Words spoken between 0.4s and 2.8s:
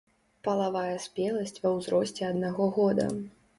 Палавая спеласць ва ўзросце аднаго